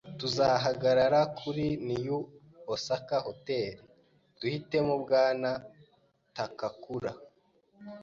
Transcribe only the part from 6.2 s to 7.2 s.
Takakura.